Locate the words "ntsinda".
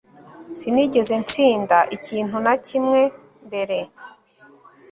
1.23-1.77